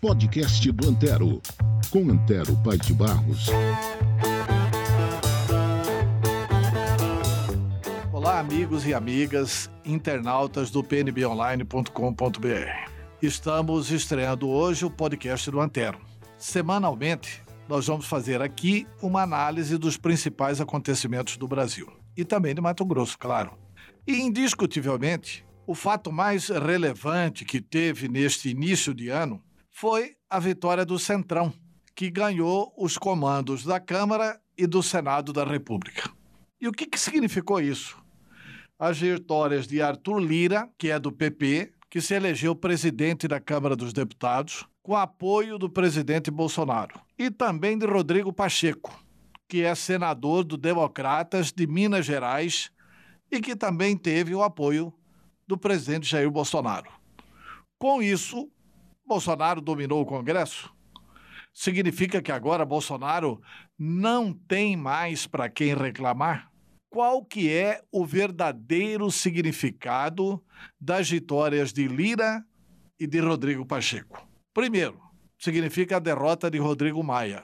Podcast 0.00 0.70
do 0.70 0.88
Antero, 0.88 1.42
com 1.90 2.08
Antero 2.08 2.56
Pai 2.62 2.78
de 2.78 2.94
Barros. 2.94 3.48
Olá, 8.12 8.38
amigos 8.38 8.86
e 8.86 8.94
amigas, 8.94 9.68
internautas 9.84 10.70
do 10.70 10.84
pnbonline.com.br. 10.84 12.92
Estamos 13.20 13.90
estreando 13.90 14.48
hoje 14.48 14.84
o 14.84 14.90
podcast 14.90 15.50
do 15.50 15.60
Antero. 15.60 15.98
Semanalmente, 16.36 17.42
nós 17.68 17.88
vamos 17.88 18.06
fazer 18.06 18.40
aqui 18.40 18.86
uma 19.02 19.22
análise 19.22 19.76
dos 19.76 19.96
principais 19.96 20.60
acontecimentos 20.60 21.36
do 21.36 21.48
Brasil 21.48 21.92
e 22.16 22.24
também 22.24 22.54
de 22.54 22.60
Mato 22.60 22.84
Grosso, 22.84 23.18
claro. 23.18 23.58
E 24.06 24.20
indiscutivelmente, 24.20 25.44
o 25.66 25.74
fato 25.74 26.12
mais 26.12 26.50
relevante 26.50 27.44
que 27.44 27.60
teve 27.60 28.06
neste 28.06 28.48
início 28.48 28.94
de 28.94 29.08
ano 29.08 29.42
foi 29.80 30.16
a 30.28 30.40
vitória 30.40 30.84
do 30.84 30.98
Centrão, 30.98 31.54
que 31.94 32.10
ganhou 32.10 32.74
os 32.76 32.98
comandos 32.98 33.62
da 33.62 33.78
Câmara 33.78 34.40
e 34.56 34.66
do 34.66 34.82
Senado 34.82 35.32
da 35.32 35.44
República. 35.44 36.10
E 36.60 36.66
o 36.66 36.72
que, 36.72 36.84
que 36.84 36.98
significou 36.98 37.60
isso? 37.60 37.96
As 38.76 38.98
vitórias 38.98 39.68
de 39.68 39.80
Arthur 39.80 40.18
Lira, 40.18 40.68
que 40.76 40.90
é 40.90 40.98
do 40.98 41.12
PP, 41.12 41.70
que 41.88 42.00
se 42.00 42.12
elegeu 42.12 42.56
presidente 42.56 43.28
da 43.28 43.38
Câmara 43.38 43.76
dos 43.76 43.92
Deputados, 43.92 44.66
com 44.82 44.96
apoio 44.96 45.56
do 45.58 45.70
presidente 45.70 46.28
Bolsonaro, 46.28 47.00
e 47.16 47.30
também 47.30 47.78
de 47.78 47.86
Rodrigo 47.86 48.32
Pacheco, 48.32 48.92
que 49.48 49.62
é 49.62 49.76
senador 49.76 50.42
do 50.42 50.56
Democratas 50.56 51.52
de 51.52 51.68
Minas 51.68 52.04
Gerais 52.04 52.72
e 53.30 53.40
que 53.40 53.54
também 53.54 53.96
teve 53.96 54.34
o 54.34 54.42
apoio 54.42 54.92
do 55.46 55.56
presidente 55.56 56.10
Jair 56.10 56.28
Bolsonaro. 56.28 56.90
Com 57.78 58.02
isso, 58.02 58.50
Bolsonaro 59.08 59.62
dominou 59.62 60.02
o 60.02 60.06
Congresso. 60.06 60.70
Significa 61.52 62.20
que 62.20 62.30
agora 62.30 62.64
Bolsonaro 62.64 63.40
não 63.78 64.32
tem 64.32 64.76
mais 64.76 65.26
para 65.26 65.48
quem 65.48 65.74
reclamar? 65.74 66.52
Qual 66.90 67.24
que 67.24 67.50
é 67.50 67.82
o 67.90 68.04
verdadeiro 68.04 69.10
significado 69.10 70.42
das 70.80 71.08
vitórias 71.10 71.72
de 71.72 71.88
Lira 71.88 72.44
e 73.00 73.06
de 73.06 73.18
Rodrigo 73.18 73.64
Pacheco? 73.64 74.28
Primeiro, 74.52 75.00
significa 75.38 75.96
a 75.96 76.00
derrota 76.00 76.50
de 76.50 76.58
Rodrigo 76.58 77.02
Maia. 77.02 77.42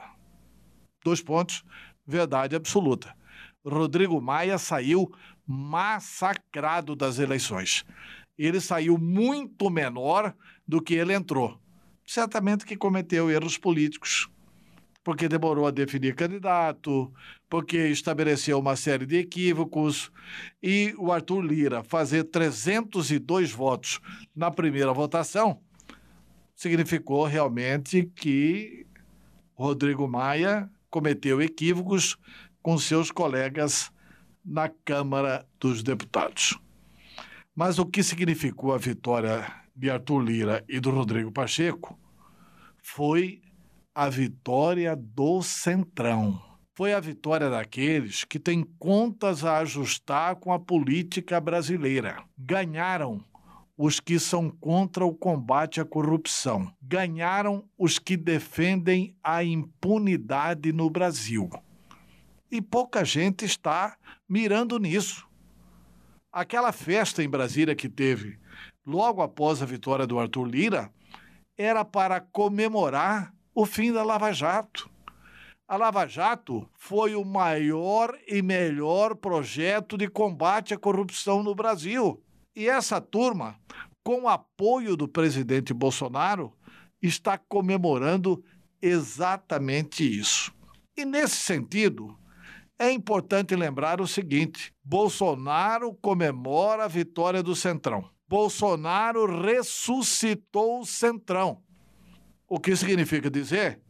Dois 1.03 1.23
pontos, 1.23 1.65
verdade 2.07 2.55
absoluta. 2.55 3.15
Rodrigo 3.65 4.21
Maia 4.21 4.59
saiu 4.59 5.11
massacrado 5.47 6.95
das 6.95 7.19
eleições. 7.19 7.85
Ele 8.37 8.61
saiu 8.61 8.99
muito 8.99 9.71
menor 9.71 10.35
do 10.67 10.81
que 10.81 10.95
ele 10.95 11.13
entrou. 11.13 11.59
Certamente 12.07 12.65
que 12.65 12.77
cometeu 12.77 13.31
erros 13.31 13.57
políticos, 13.57 14.29
porque 15.03 15.29
demorou 15.29 15.67
a 15.67 15.71
definir 15.71 16.15
candidato, 16.15 17.13
porque 17.49 17.89
estabeleceu 17.89 18.59
uma 18.59 18.77
série 18.77 19.07
de 19.07 19.17
equívocos, 19.17 20.11
e 20.63 20.95
o 20.99 21.13
Arthur 21.13 21.43
Lira 21.43 21.83
fazer 21.83 22.25
302 22.25 23.53
votos 23.53 24.01
na 24.35 24.51
primeira 24.51 24.93
votação 24.93 25.61
significou 26.55 27.25
realmente 27.25 28.11
que 28.15 28.87
Rodrigo 29.55 30.09
Maia 30.09 30.71
cometeu 30.91 31.43
equívocos 31.43 32.17
com 32.63 32.79
seus 32.79 33.11
colegas 33.11 33.91
na 34.45 34.69
Câmara 34.69 35.47
dos 35.59 35.83
Deputados. 35.83 36.59
Mas 37.55 37.79
o 37.79 37.87
que 37.87 38.03
significou 38.03 38.73
a 38.73 38.79
vitória 38.79 39.64
de 39.75 39.91
Arthur 39.91 40.21
Lira 40.21 40.65
e 40.69 40.79
do 40.79 40.91
Rodrigo 40.91 41.33
Pacheco 41.33 41.99
foi 42.83 43.41
a 43.95 44.09
vitória 44.09 44.95
do 44.95 45.43
Centrão. 45.43 46.41
Foi 46.75 46.93
a 46.93 47.01
vitória 47.01 47.49
daqueles 47.49 48.25
que 48.25 48.39
têm 48.39 48.65
contas 48.79 49.45
a 49.45 49.59
ajustar 49.59 50.37
com 50.37 50.53
a 50.53 50.59
política 50.59 51.41
brasileira. 51.41 52.23
Ganharam 52.37 53.25
os 53.77 54.01
que 54.01 54.19
são 54.19 54.51
contra 54.51 55.05
o 55.05 55.15
combate 55.15 55.81
à 55.81 55.85
corrupção. 55.85 56.73
Ganharam 56.83 57.65
os 57.79 57.99
que 57.99 58.17
defendem 58.17 59.17
a 59.23 59.43
impunidade 59.43 60.73
no 60.73 60.91
Brasil. 60.91 61.49
E 62.51 62.61
pouca 62.61 63.05
gente 63.05 63.45
está 63.45 63.97
mirando 64.29 64.79
nisso. 64.79 65.27
Aquela 66.33 66.73
festa 66.73 67.23
em 67.23 67.29
Brasília 67.29 67.75
que 67.75 67.89
teve 67.89 68.39
logo 68.87 69.23
após 69.23 69.63
a 69.63 69.67
vitória 69.67 70.07
do 70.07 70.19
Arthur 70.19 70.45
Lira 70.45 70.93
era 71.57 71.85
para 71.85 72.21
comemorar 72.21 73.33
o 73.55 73.65
fim 73.65 73.93
da 73.93 74.03
Lava 74.03 74.33
Jato. 74.33 74.91
A 75.67 75.77
Lava 75.77 76.07
Jato 76.07 76.69
foi 76.75 77.15
o 77.15 77.25
maior 77.25 78.17
e 78.27 78.43
melhor 78.43 79.15
projeto 79.15 79.97
de 79.97 80.09
combate 80.09 80.75
à 80.75 80.79
corrupção 80.79 81.43
no 81.43 81.55
Brasil. 81.55 82.23
E 82.55 82.69
essa 82.69 83.01
turma, 83.01 83.59
com 84.05 84.29
apoio 84.29 84.97
do 84.97 85.09
presidente 85.09 85.73
Bolsonaro, 85.73 86.53
está 87.01 87.39
comemorando 87.39 88.45
exatamente 88.83 90.05
isso. 90.05 90.53
E 90.97 91.05
nesse 91.05 91.37
sentido, 91.37 92.17
é 92.79 92.93
importante 92.93 93.57
lembrar 93.57 94.01
o 94.01 94.07
seguinte: 94.07 94.73
Bolsonaro 94.85 95.95
comemora 95.95 96.85
a 96.85 96.89
vitória 96.89 97.43
do 97.43 97.57
Centrão. 97.57 98.14
Bolsonaro 98.29 99.43
ressuscitou 99.43 100.81
o 100.81 100.87
Centrão. 100.87 101.63
O 102.49 102.59
que 102.59 102.75
significa 102.75 103.31
dizer 103.31 103.81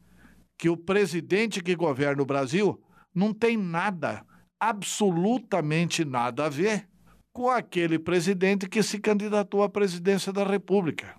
que 0.56 0.68
o 0.68 0.76
presidente 0.76 1.62
que 1.62 1.74
governa 1.74 2.22
o 2.22 2.26
Brasil 2.26 2.80
não 3.14 3.32
tem 3.32 3.56
nada, 3.56 4.24
absolutamente 4.58 6.04
nada 6.04 6.46
a 6.46 6.48
ver 6.48 6.88
com 7.32 7.50
aquele 7.50 7.98
presidente 7.98 8.68
que 8.68 8.82
se 8.82 8.98
candidatou 8.98 9.62
à 9.62 9.68
presidência 9.68 10.32
da 10.32 10.44
República. 10.44 11.16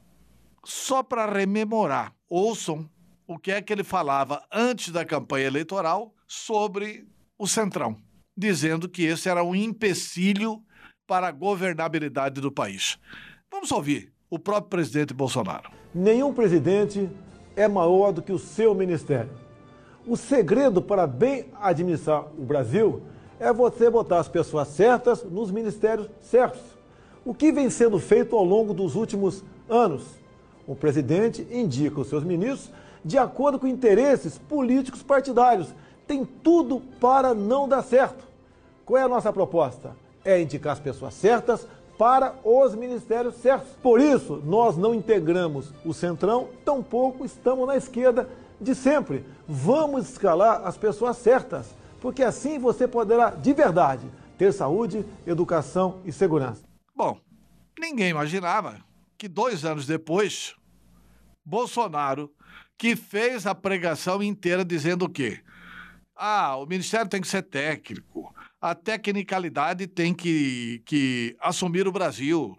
Só 0.63 1.03
para 1.03 1.31
rememorar, 1.31 2.13
ouçam 2.29 2.89
o 3.27 3.37
que 3.37 3.51
é 3.51 3.61
que 3.61 3.71
ele 3.71 3.83
falava 3.83 4.43
antes 4.51 4.91
da 4.91 5.05
campanha 5.05 5.47
eleitoral 5.47 6.13
sobre 6.27 7.07
o 7.37 7.47
Centrão, 7.47 7.97
dizendo 8.35 8.87
que 8.87 9.03
esse 9.03 9.29
era 9.29 9.43
um 9.43 9.53
empecilho 9.53 10.63
para 11.07 11.27
a 11.27 11.31
governabilidade 11.31 12.41
do 12.41 12.51
país. 12.51 12.97
Vamos 13.51 13.71
ouvir 13.71 14.11
o 14.29 14.39
próprio 14.39 14.69
presidente 14.69 15.13
Bolsonaro. 15.13 15.69
Nenhum 15.93 16.33
presidente 16.33 17.09
é 17.55 17.67
maior 17.67 18.11
do 18.11 18.21
que 18.21 18.31
o 18.31 18.39
seu 18.39 18.73
ministério. 18.73 19.31
O 20.07 20.17
segredo 20.17 20.81
para 20.81 21.07
bem 21.07 21.45
administrar 21.61 22.25
o 22.37 22.43
Brasil 22.43 23.01
é 23.39 23.51
você 23.51 23.89
botar 23.89 24.19
as 24.19 24.27
pessoas 24.27 24.67
certas 24.67 25.23
nos 25.23 25.51
ministérios 25.51 26.09
certos. 26.21 26.61
O 27.23 27.33
que 27.33 27.51
vem 27.51 27.69
sendo 27.69 27.97
feito 27.99 28.35
ao 28.35 28.43
longo 28.43 28.73
dos 28.73 28.95
últimos 28.95 29.43
anos? 29.69 30.03
O 30.67 30.75
presidente 30.75 31.47
indica 31.51 31.99
os 31.99 32.07
seus 32.07 32.23
ministros 32.23 32.71
de 33.03 33.17
acordo 33.17 33.59
com 33.59 33.67
interesses 33.67 34.37
políticos 34.37 35.03
partidários. 35.03 35.73
Tem 36.07 36.25
tudo 36.25 36.81
para 36.99 37.33
não 37.33 37.67
dar 37.67 37.83
certo. 37.83 38.27
Qual 38.83 38.99
é 38.99 39.03
a 39.03 39.09
nossa 39.09 39.31
proposta? 39.33 39.95
É 40.25 40.41
indicar 40.41 40.73
as 40.73 40.79
pessoas 40.79 41.13
certas 41.13 41.65
para 41.97 42.35
os 42.43 42.75
ministérios 42.75 43.35
certos. 43.35 43.69
Por 43.81 44.01
isso, 44.01 44.41
nós 44.43 44.75
não 44.75 44.93
integramos 44.93 45.71
o 45.85 45.93
centrão, 45.93 46.49
tampouco 46.65 47.23
estamos 47.23 47.65
na 47.65 47.77
esquerda 47.77 48.27
de 48.59 48.75
sempre. 48.75 49.23
Vamos 49.47 50.09
escalar 50.09 50.65
as 50.65 50.75
pessoas 50.75 51.15
certas 51.17 51.73
porque 52.05 52.21
assim 52.21 52.59
você 52.59 52.87
poderá, 52.87 53.31
de 53.31 53.51
verdade, 53.51 54.07
ter 54.37 54.53
saúde, 54.53 55.03
educação 55.25 56.03
e 56.05 56.11
segurança. 56.11 56.63
Bom, 56.95 57.19
ninguém 57.79 58.09
imaginava 58.09 58.77
que 59.17 59.27
dois 59.27 59.65
anos 59.65 59.87
depois, 59.87 60.53
Bolsonaro, 61.43 62.31
que 62.77 62.95
fez 62.95 63.47
a 63.47 63.55
pregação 63.55 64.21
inteira 64.21 64.63
dizendo 64.63 65.05
o 65.05 65.09
quê? 65.09 65.41
Ah, 66.15 66.55
o 66.57 66.67
ministério 66.67 67.09
tem 67.09 67.21
que 67.21 67.27
ser 67.27 67.41
técnico, 67.41 68.31
a 68.65 68.73
tecnicalidade 68.73 69.85
tem 69.85 70.11
que, 70.11 70.81
que 70.87 71.37
assumir 71.39 71.87
o 71.87 71.91
Brasil, 71.91 72.57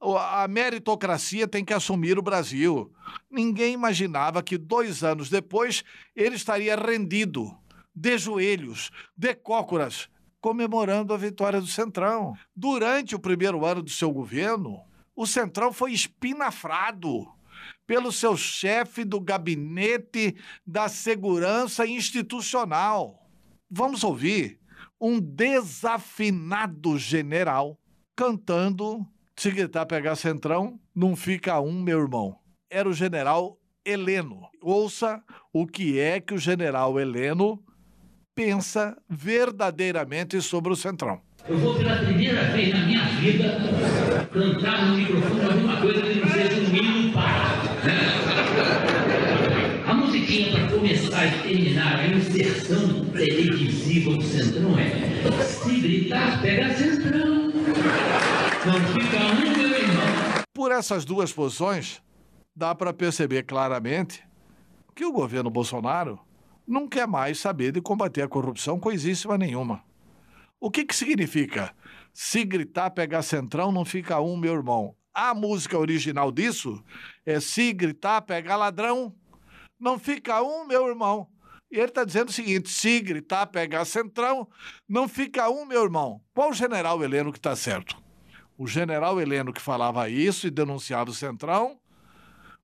a 0.00 0.48
meritocracia 0.48 1.46
tem 1.46 1.64
que 1.64 1.72
assumir 1.72 2.18
o 2.18 2.22
Brasil. 2.22 2.92
Ninguém 3.30 3.72
imaginava 3.72 4.42
que 4.42 4.58
dois 4.58 5.04
anos 5.04 5.30
depois 5.30 5.84
ele 6.16 6.34
estaria 6.34 6.74
rendido 6.74 7.56
de 7.94 8.18
joelhos, 8.18 8.90
de 9.16 9.32
cócoras, 9.32 10.08
comemorando 10.40 11.14
a 11.14 11.16
vitória 11.16 11.60
do 11.60 11.68
Centrão. 11.68 12.34
Durante 12.54 13.14
o 13.14 13.20
primeiro 13.20 13.64
ano 13.64 13.80
do 13.80 13.90
seu 13.90 14.10
governo, 14.10 14.80
o 15.14 15.24
Centrão 15.24 15.72
foi 15.72 15.92
espinafrado 15.92 17.28
pelo 17.86 18.10
seu 18.10 18.36
chefe 18.36 19.04
do 19.04 19.20
gabinete 19.20 20.34
da 20.66 20.88
segurança 20.88 21.86
institucional. 21.86 23.20
Vamos 23.70 24.02
ouvir 24.02 24.58
um 25.04 25.20
desafinado 25.20 26.96
general 26.96 27.78
cantando 28.16 29.06
Se 29.36 29.50
gritar 29.50 29.84
pegar 29.84 30.16
Centrão, 30.16 30.80
não 30.94 31.14
fica 31.14 31.60
um, 31.60 31.82
meu 31.82 32.00
irmão. 32.00 32.36
Era 32.70 32.88
o 32.88 32.94
general 32.94 33.58
Heleno. 33.84 34.48
Ouça 34.62 35.20
o 35.52 35.66
que 35.66 35.98
é 35.98 36.20
que 36.20 36.32
o 36.32 36.38
general 36.38 36.98
Heleno 36.98 37.62
pensa 38.34 38.96
verdadeiramente 39.10 40.40
sobre 40.40 40.72
o 40.72 40.76
Centrão. 40.76 41.20
Eu 41.46 41.58
vou 41.58 41.74
pela 41.76 41.96
primeira 41.96 42.44
vez 42.52 42.72
na 42.72 42.86
minha 42.86 43.04
vida 43.20 43.58
cantar 44.32 44.86
no 44.86 44.96
microfone 44.96 45.44
alguma 45.44 45.80
coisa 45.82 46.00
que 46.00 46.14
não 46.20 46.28
seja 46.28 46.60
um 46.60 46.74
hino 46.74 47.12
para. 47.12 47.62
Né? 47.84 47.98
A 49.86 49.94
musiquinha 49.94 50.52
para 50.52 50.68
começar 50.68 51.26
e 51.26 51.42
terminar 51.42 51.98
a 51.98 52.06
inserção 52.06 53.03
do 53.14 54.22
Centrão 54.22 54.76
é 54.76 55.44
se 55.44 55.80
gritar, 55.80 56.42
pega 56.42 56.74
Centrão. 56.74 57.52
Não 58.66 58.80
fica 58.92 59.18
um, 59.18 59.56
meu 59.56 59.78
irmão. 59.78 60.44
Por 60.52 60.72
essas 60.72 61.04
duas 61.04 61.32
posições, 61.32 62.02
dá 62.56 62.74
para 62.74 62.92
perceber 62.92 63.44
claramente 63.44 64.24
que 64.96 65.04
o 65.04 65.12
governo 65.12 65.48
Bolsonaro 65.48 66.18
não 66.66 66.88
quer 66.88 67.06
mais 67.06 67.38
saber 67.38 67.70
de 67.70 67.80
combater 67.80 68.22
a 68.22 68.28
corrupção 68.28 68.80
coisíssima 68.80 69.38
nenhuma. 69.38 69.84
O 70.60 70.68
que, 70.68 70.84
que 70.84 70.96
significa? 70.96 71.72
Se 72.12 72.44
gritar, 72.44 72.90
pegar 72.90 73.22
centrão, 73.22 73.70
não 73.70 73.84
fica 73.84 74.20
um, 74.20 74.36
meu 74.36 74.54
irmão. 74.54 74.96
A 75.12 75.32
música 75.34 75.78
original 75.78 76.32
disso 76.32 76.82
é 77.24 77.38
se 77.38 77.72
gritar, 77.72 78.22
pegar 78.22 78.56
ladrão, 78.56 79.14
não 79.78 80.00
fica 80.00 80.42
um, 80.42 80.66
meu 80.66 80.88
irmão. 80.88 81.28
E 81.74 81.76
ele 81.76 81.86
está 81.86 82.04
dizendo 82.04 82.28
o 82.28 82.32
seguinte: 82.32 82.70
se 82.70 83.00
gritar, 83.00 83.48
pegar 83.48 83.84
centrão, 83.84 84.48
não 84.88 85.08
fica 85.08 85.50
um, 85.50 85.66
meu 85.66 85.82
irmão. 85.82 86.20
Qual 86.32 86.50
o 86.50 86.54
general 86.54 87.02
Heleno 87.02 87.32
que 87.32 87.38
está 87.38 87.56
certo? 87.56 88.00
O 88.56 88.64
general 88.68 89.20
Heleno 89.20 89.52
que 89.52 89.60
falava 89.60 90.08
isso 90.08 90.46
e 90.46 90.52
denunciava 90.52 91.10
o 91.10 91.14
centrão, 91.14 91.76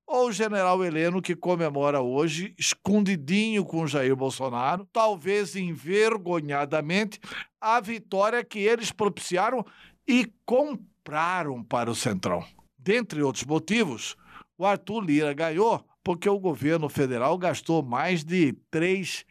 ou 0.07 0.29
o 0.29 0.33
general 0.33 0.85
Heleno, 0.85 1.21
que 1.21 1.35
comemora 1.35 2.01
hoje, 2.01 2.55
escondidinho 2.57 3.65
com 3.65 3.85
Jair 3.85 4.15
Bolsonaro, 4.15 4.87
talvez 4.93 5.57
envergonhadamente, 5.57 7.19
a 7.61 7.81
vitória 7.81 8.45
que 8.45 8.61
eles 8.61 8.93
propiciaram 8.93 9.67
e 10.07 10.33
compraram 10.47 11.65
para 11.65 11.91
o 11.91 11.97
Centrão. 11.97 12.45
Dentre 12.79 13.23
outros 13.23 13.45
motivos, 13.45 14.17
o 14.57 14.65
Arthur 14.65 15.01
Lira 15.01 15.33
ganhou 15.33 15.85
porque 16.03 16.29
o 16.29 16.39
governo 16.39 16.89
federal 16.89 17.37
gastou 17.37 17.83
mais 17.83 18.25
de 18.25 18.53
3 18.71 19.25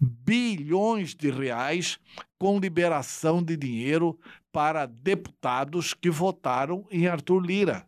bilhões 0.00 1.14
de 1.14 1.30
reais 1.30 1.98
com 2.38 2.58
liberação 2.58 3.42
de 3.42 3.56
dinheiro 3.56 4.18
para 4.52 4.86
deputados 4.86 5.94
que 5.94 6.10
votaram 6.10 6.86
em 6.90 7.06
Arthur 7.06 7.40
Lira 7.40 7.86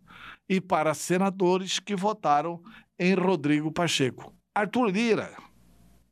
e 0.49 0.61
para 0.61 0.94
senadores 0.94 1.79
que 1.79 1.94
votaram 1.94 2.62
em 2.99 3.15
Rodrigo 3.15 3.71
Pacheco. 3.71 4.33
Arthur 4.55 4.87
Lira, 4.87 5.37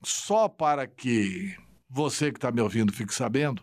só 0.02 0.48
para 0.48 0.86
que 0.86 1.56
você 1.88 2.30
que 2.30 2.38
está 2.38 2.50
me 2.50 2.60
ouvindo 2.60 2.92
fique 2.92 3.14
sabendo, 3.14 3.62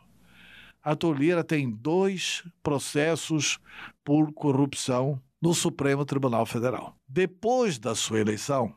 Arthur 0.84 1.20
Lira 1.20 1.44
tem 1.44 1.70
dois 1.70 2.44
processos 2.64 3.60
por 4.04 4.34
corrupção 4.34 5.22
no 5.42 5.54
Supremo 5.54 6.06
Tribunal 6.06 6.46
Federal. 6.46 6.96
Depois 7.14 7.78
da 7.78 7.94
sua 7.94 8.22
eleição, 8.22 8.74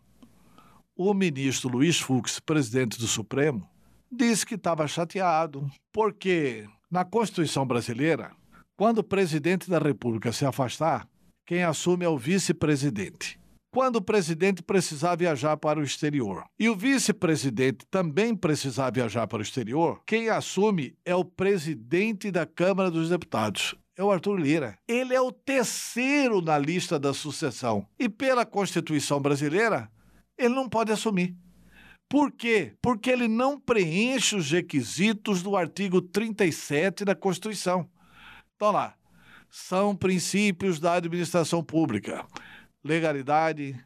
o 0.96 1.14
ministro 1.14 1.70
Luiz 1.70 2.00
Fux, 2.00 2.40
presidente 2.40 2.98
do 2.98 3.06
Supremo, 3.06 3.64
disse 4.10 4.44
que 4.44 4.56
estava 4.56 4.88
chateado, 4.88 5.70
porque 5.92 6.66
na 6.90 7.04
Constituição 7.04 7.64
brasileira, 7.64 8.32
quando 8.76 8.98
o 8.98 9.04
presidente 9.04 9.70
da 9.70 9.78
República 9.78 10.32
se 10.32 10.44
afastar, 10.44 11.08
quem 11.46 11.62
assume 11.62 12.04
é 12.04 12.08
o 12.08 12.18
vice-presidente. 12.18 13.38
Quando 13.70 13.96
o 13.96 14.02
presidente 14.02 14.64
precisar 14.64 15.14
viajar 15.14 15.56
para 15.56 15.78
o 15.78 15.84
exterior 15.84 16.42
e 16.58 16.68
o 16.68 16.74
vice-presidente 16.74 17.86
também 17.88 18.34
precisar 18.34 18.90
viajar 18.90 19.28
para 19.28 19.38
o 19.38 19.42
exterior, 19.42 20.02
quem 20.04 20.28
assume 20.28 20.96
é 21.04 21.14
o 21.14 21.24
presidente 21.24 22.32
da 22.32 22.44
Câmara 22.44 22.90
dos 22.90 23.10
Deputados. 23.10 23.76
É 23.96 24.02
o 24.02 24.10
Arthur 24.10 24.36
Lira. 24.36 24.78
Ele 24.88 25.14
é 25.14 25.20
o 25.20 25.30
terceiro 25.30 26.40
na 26.40 26.58
lista 26.58 26.98
da 26.98 27.14
sucessão. 27.14 27.86
E 27.98 28.08
pela 28.08 28.44
Constituição 28.44 29.20
brasileira, 29.20 29.88
ele 30.36 30.54
não 30.54 30.68
pode 30.68 30.90
assumir. 30.90 31.36
Por 32.08 32.32
quê? 32.32 32.74
Porque 32.82 33.10
ele 33.10 33.28
não 33.28 33.58
preenche 33.58 34.36
os 34.36 34.50
requisitos 34.50 35.42
do 35.42 35.56
artigo 35.56 36.02
37 36.02 37.04
da 37.04 37.14
Constituição. 37.14 37.88
Então 38.56 38.72
lá, 38.72 38.94
são 39.48 39.94
princípios 39.94 40.80
da 40.80 40.94
administração 40.94 41.62
pública: 41.62 42.26
legalidade, 42.82 43.78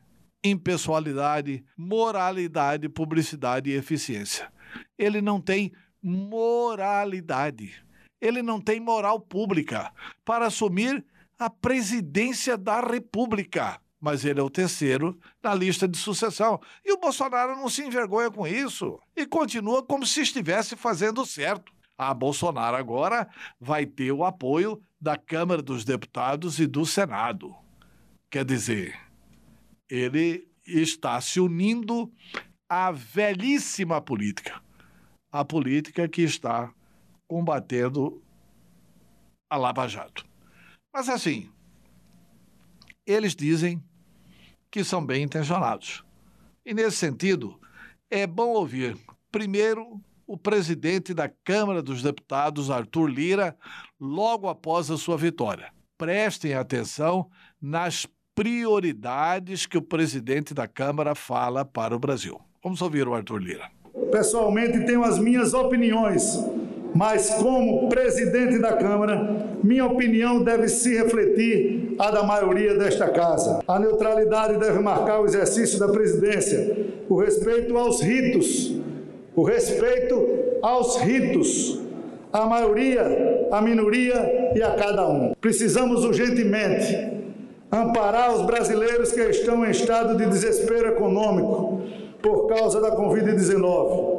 impessoalidade, 0.43 1.65
moralidade, 1.77 2.89
publicidade 2.89 3.71
e 3.71 3.75
eficiência. 3.75 4.51
Ele 4.97 5.21
não 5.21 5.41
tem 5.41 5.73
moralidade. 6.03 7.83
Ele 8.21 8.43
não 8.43 8.61
tem 8.61 8.81
moral 8.81 9.21
pública 9.21 9.93
para 10.25 10.47
assumir 10.47 11.05
a 11.39 11.49
presidência 11.49 12.57
da 12.57 12.81
República. 12.81 13.81
Mas 14.01 14.25
ele 14.25 14.39
é 14.39 14.43
o 14.43 14.51
terceiro 14.51 15.19
na 15.43 15.55
lista 15.55 15.89
de 15.89 15.99
sucessão. 15.99 16.61
E 16.85 16.93
o 16.93 16.99
Bolsonaro 16.99 17.57
não 17.57 17.69
se 17.69 17.83
envergonha 17.83 18.31
com 18.31 18.47
isso. 18.47 19.01
E 19.17 19.27
continua 19.27 19.83
como 19.83 20.07
se 20.07 20.21
estivesse 20.21 20.77
fazendo 20.77 21.27
certo. 21.27 21.73
A 21.97 22.15
Bolsonaro 22.15 22.77
agora 22.77 23.29
vai 23.61 23.85
ter 23.85 24.13
o 24.13 24.25
apoio 24.25 24.81
da 25.01 25.17
Câmara 25.17 25.61
dos 25.61 25.85
Deputados 25.85 26.61
e 26.61 26.67
do 26.67 26.87
Senado. 26.87 27.55
Quer 28.31 28.45
dizer, 28.45 28.97
ele 29.91 30.49
está 30.65 31.21
se 31.21 31.41
unindo 31.41 32.13
à 32.69 32.93
velhíssima 32.93 34.01
política, 34.01 34.61
a 35.33 35.45
política 35.45 36.07
que 36.07 36.23
está 36.23 36.73
combatendo 37.29 38.23
a 39.49 39.57
Lava 39.57 39.87
Jato. 39.87 40.27
Mas 40.93 41.09
assim, 41.09 41.49
eles 43.07 43.37
dizem 43.37 43.83
que 44.71 44.83
são 44.83 45.05
bem 45.05 45.23
intencionados. 45.23 46.05
E 46.65 46.75
nesse 46.75 46.97
sentido, 46.97 47.59
é 48.11 48.27
bom 48.27 48.49
ouvir 48.49 48.97
primeiro 49.31 50.01
o 50.27 50.37
presidente 50.37 51.15
da 51.15 51.29
Câmara 51.29 51.83
dos 51.83 52.03
Deputados, 52.03 52.71
Arthur 52.71 53.07
Lira, 53.07 53.57
logo 53.99 54.49
após 54.49 54.91
a 54.91 54.99
sua 54.99 55.17
vitória. 55.17 55.73
Prestem 55.97 56.53
atenção 56.55 57.31
nas 57.61 58.07
prioridades 58.35 59.67
que 59.67 59.79
o 59.79 59.83
presidente 59.83 60.53
da 60.53 60.69
Câmara 60.69 61.15
fala 61.15 61.65
para 61.65 61.97
o 61.97 61.99
Brasil. 61.99 62.39
Vamos 62.63 62.83
ouvir 62.83 63.09
o 63.09 63.15
Arthur 63.15 63.39
Lira. 63.39 63.71
Pessoalmente, 64.13 64.85
tenho 64.85 65.03
as 65.03 65.19
minhas 65.19 65.55
opiniões, 65.55 66.39
mas 66.99 67.31
como 67.31 67.89
presidente 67.89 68.59
da 68.59 68.73
Câmara, 68.73 69.55
minha 69.63 69.87
opinião 69.87 70.43
deve 70.43 70.69
se 70.69 70.97
refletir 70.97 71.95
a 71.97 72.11
da 72.11 72.25
maioria 72.25 72.75
desta 72.75 73.09
casa. 73.09 73.61
A 73.69 73.79
neutralidade 73.79 74.59
deve 74.59 74.81
marcar 74.81 75.21
o 75.21 75.25
exercício 75.25 75.79
da 75.79 75.87
presidência, 75.87 76.77
o 77.09 77.17
respeito 77.17 77.79
aos 77.79 78.01
ritos 78.01 78.77
o 79.39 79.45
respeito 79.45 80.17
aos 80.61 80.97
ritos, 80.97 81.81
à 82.33 82.45
maioria, 82.45 83.47
à 83.53 83.63
minoria 83.63 84.51
e 84.53 84.61
a 84.61 84.73
cada 84.73 85.09
um. 85.09 85.33
Precisamos 85.41 86.05
urgentemente 86.05 87.13
amparar 87.71 88.35
os 88.35 88.43
brasileiros 88.43 89.13
que 89.13 89.21
estão 89.21 89.65
em 89.65 89.71
estado 89.71 90.17
de 90.17 90.27
desespero 90.27 90.89
econômico 90.89 91.83
por 92.21 92.49
causa 92.49 92.81
da 92.81 92.97
Covid-19. 92.97 94.18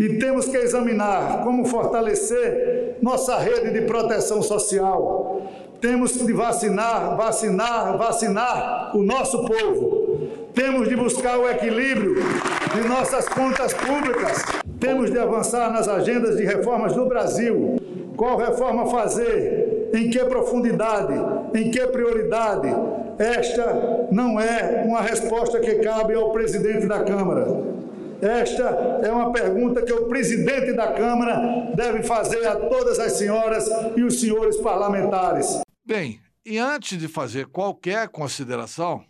E 0.00 0.14
temos 0.14 0.46
que 0.46 0.56
examinar 0.56 1.42
como 1.44 1.66
fortalecer 1.66 2.96
nossa 3.02 3.36
rede 3.36 3.70
de 3.70 3.82
proteção 3.82 4.40
social. 4.40 5.42
Temos 5.78 6.12
que 6.12 6.32
vacinar, 6.32 7.18
vacinar, 7.18 7.98
vacinar 7.98 8.96
o 8.96 9.02
nosso 9.02 9.44
povo. 9.44 10.30
Temos 10.54 10.88
de 10.88 10.96
buscar 10.96 11.38
o 11.38 11.46
equilíbrio 11.46 12.14
de 12.14 12.88
nossas 12.88 13.28
contas 13.28 13.74
públicas. 13.74 14.42
Temos 14.80 15.10
de 15.10 15.18
avançar 15.18 15.70
nas 15.70 15.86
agendas 15.86 16.38
de 16.38 16.46
reformas 16.46 16.94
do 16.94 17.04
Brasil. 17.04 17.76
Qual 18.16 18.38
reforma 18.38 18.86
fazer? 18.86 19.90
Em 19.92 20.08
que 20.08 20.18
profundidade? 20.20 21.12
Em 21.52 21.70
que 21.70 21.86
prioridade? 21.88 22.74
Esta 23.18 24.08
não 24.10 24.40
é 24.40 24.82
uma 24.86 25.02
resposta 25.02 25.60
que 25.60 25.74
cabe 25.74 26.14
ao 26.14 26.30
presidente 26.30 26.86
da 26.86 27.04
Câmara. 27.04 27.80
Esta 28.22 29.00
é 29.02 29.10
uma 29.10 29.32
pergunta 29.32 29.82
que 29.82 29.92
o 29.92 30.06
presidente 30.06 30.72
da 30.72 30.92
Câmara 30.92 31.72
deve 31.74 32.02
fazer 32.02 32.46
a 32.46 32.56
todas 32.56 32.98
as 32.98 33.12
senhoras 33.12 33.68
e 33.96 34.02
os 34.02 34.20
senhores 34.20 34.56
parlamentares. 34.58 35.60
Bem, 35.84 36.20
e 36.44 36.58
antes 36.58 36.98
de 36.98 37.08
fazer 37.08 37.46
qualquer 37.46 38.08
consideração, 38.08 39.04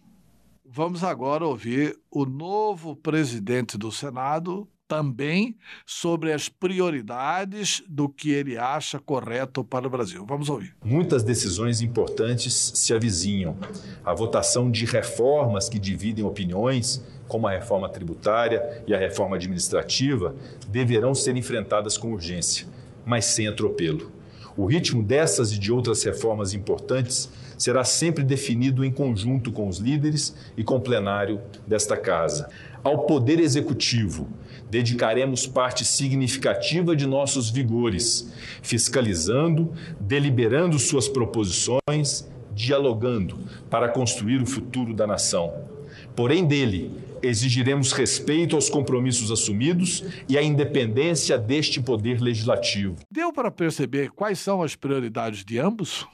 Vamos 0.72 1.02
agora 1.02 1.44
ouvir 1.44 1.98
o 2.08 2.24
novo 2.24 2.94
presidente 2.94 3.76
do 3.76 3.90
Senado, 3.90 4.68
também 4.86 5.56
sobre 5.84 6.32
as 6.32 6.48
prioridades 6.48 7.82
do 7.88 8.08
que 8.08 8.30
ele 8.30 8.56
acha 8.56 9.00
correto 9.00 9.64
para 9.64 9.88
o 9.88 9.90
Brasil. 9.90 10.24
Vamos 10.24 10.48
ouvir. 10.48 10.76
Muitas 10.84 11.24
decisões 11.24 11.80
importantes 11.80 12.72
se 12.74 12.94
avizinham. 12.94 13.56
A 14.04 14.14
votação 14.14 14.70
de 14.70 14.84
reformas 14.84 15.68
que 15.68 15.78
dividem 15.78 16.24
opiniões, 16.24 17.02
como 17.30 17.46
a 17.46 17.52
reforma 17.52 17.88
tributária 17.88 18.82
e 18.88 18.92
a 18.92 18.98
reforma 18.98 19.36
administrativa, 19.36 20.34
deverão 20.68 21.14
ser 21.14 21.36
enfrentadas 21.36 21.96
com 21.96 22.12
urgência, 22.12 22.66
mas 23.06 23.24
sem 23.24 23.46
atropelo. 23.46 24.10
O 24.56 24.66
ritmo 24.66 25.00
dessas 25.00 25.52
e 25.52 25.58
de 25.58 25.72
outras 25.72 26.02
reformas 26.02 26.52
importantes 26.52 27.30
será 27.56 27.84
sempre 27.84 28.24
definido 28.24 28.84
em 28.84 28.90
conjunto 28.90 29.52
com 29.52 29.68
os 29.68 29.78
líderes 29.78 30.34
e 30.56 30.64
com 30.64 30.76
o 30.76 30.80
plenário 30.80 31.40
desta 31.66 31.96
Casa. 31.96 32.50
Ao 32.82 33.06
Poder 33.06 33.38
Executivo, 33.38 34.26
dedicaremos 34.68 35.46
parte 35.46 35.84
significativa 35.84 36.96
de 36.96 37.06
nossos 37.06 37.48
vigores, 37.48 38.32
fiscalizando, 38.60 39.72
deliberando 40.00 40.80
suas 40.80 41.06
proposições, 41.06 42.28
dialogando 42.52 43.38
para 43.70 43.88
construir 43.88 44.42
o 44.42 44.46
futuro 44.46 44.92
da 44.92 45.06
nação. 45.06 45.70
Porém, 46.16 46.44
dele, 46.44 46.90
exigiremos 47.22 47.92
respeito 47.92 48.56
aos 48.56 48.68
compromissos 48.68 49.30
assumidos 49.30 50.04
e 50.28 50.36
a 50.36 50.42
independência 50.42 51.38
deste 51.38 51.80
poder 51.80 52.20
legislativo. 52.20 52.96
Deu 53.10 53.32
para 53.32 53.50
perceber 53.50 54.10
quais 54.10 54.38
são 54.38 54.62
as 54.62 54.74
prioridades 54.74 55.44
de 55.44 55.58
ambos? 55.58 56.06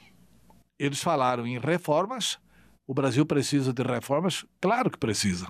Eles 0.78 1.02
falaram 1.02 1.46
em 1.46 1.58
reformas. 1.58 2.38
O 2.86 2.94
Brasil 2.94 3.24
precisa 3.24 3.72
de 3.72 3.82
reformas? 3.82 4.44
Claro 4.60 4.90
que 4.90 4.98
precisa. 4.98 5.48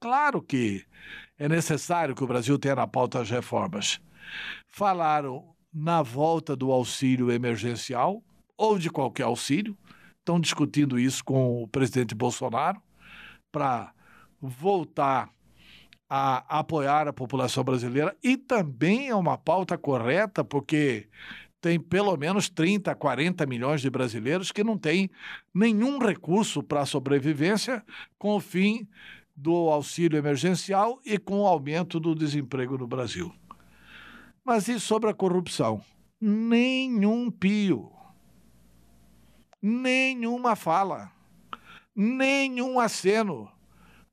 Claro 0.00 0.42
que 0.42 0.84
é 1.38 1.48
necessário 1.48 2.14
que 2.14 2.24
o 2.24 2.26
Brasil 2.26 2.58
tenha 2.58 2.74
na 2.74 2.86
pauta 2.86 3.20
as 3.20 3.30
reformas. 3.30 4.00
Falaram 4.68 5.54
na 5.72 6.02
volta 6.02 6.56
do 6.56 6.72
auxílio 6.72 7.30
emergencial 7.30 8.22
ou 8.56 8.78
de 8.78 8.90
qualquer 8.90 9.24
auxílio. 9.24 9.76
Estão 10.18 10.40
discutindo 10.40 10.98
isso 10.98 11.24
com 11.24 11.62
o 11.62 11.68
presidente 11.68 12.14
Bolsonaro 12.14 12.80
para 13.50 13.92
voltar 14.42 15.30
a 16.10 16.58
apoiar 16.58 17.08
a 17.08 17.12
população 17.12 17.64
brasileira 17.64 18.14
e 18.22 18.36
também 18.36 19.08
é 19.08 19.14
uma 19.14 19.38
pauta 19.38 19.78
correta 19.78 20.44
porque 20.44 21.08
tem 21.60 21.78
pelo 21.78 22.14
menos 22.16 22.50
30, 22.50 22.94
40 22.94 23.46
milhões 23.46 23.80
de 23.80 23.88
brasileiros 23.88 24.50
que 24.50 24.64
não 24.64 24.76
têm 24.76 25.08
nenhum 25.54 25.98
recurso 25.98 26.62
para 26.62 26.80
a 26.80 26.86
sobrevivência 26.86 27.82
com 28.18 28.36
o 28.36 28.40
fim 28.40 28.86
do 29.34 29.70
auxílio 29.70 30.18
emergencial 30.18 31.00
e 31.04 31.16
com 31.16 31.40
o 31.40 31.46
aumento 31.46 32.00
do 32.00 32.14
desemprego 32.14 32.76
no 32.76 32.86
Brasil. 32.86 33.32
Mas 34.44 34.66
e 34.66 34.80
sobre 34.80 35.08
a 35.08 35.14
corrupção? 35.14 35.80
Nenhum 36.20 37.30
pio, 37.30 37.90
nenhuma 39.62 40.56
fala, 40.56 41.12
nenhum 41.94 42.80
aceno. 42.80 43.48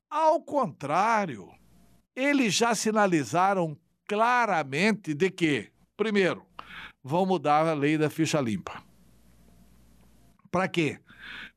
Ao 0.10 0.42
contrário, 0.42 1.51
eles 2.16 2.56
já 2.56 2.74
sinalizaram 2.74 3.78
claramente 4.08 5.13
de 5.13 5.30
que, 5.30 5.70
primeiro, 5.96 6.44
vão 7.04 7.28
mudar 7.28 7.68
a 7.68 7.74
lei 7.74 7.96
da 7.96 8.10
ficha 8.10 8.42
limpa. 8.42 8.82
Para 10.50 10.68
quê? 10.68 11.00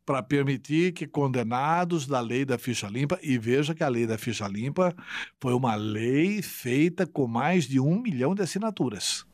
Para 0.05 0.23
permitir 0.23 0.93
que 0.93 1.07
condenados 1.07 2.07
da 2.07 2.21
lei 2.21 2.45
da 2.45 2.59
ficha 2.59 2.89
limpa, 2.89 3.19
e 3.23 3.39
veja 3.39 3.75
que 3.75 3.83
a 3.83 3.89
lei 3.89 4.07
da 4.07 4.19
ficha 4.19 4.47
limpa 4.47 4.95
foi 5.41 5.55
uma 5.55 5.75
lei 5.75 6.43
feita 6.43 7.07
com 7.07 7.27
mais 7.27 7.65
de 7.65 7.81
um 7.81 8.03
milhão 8.03 8.35
de 8.35 8.43
assinaturas. 8.43 9.25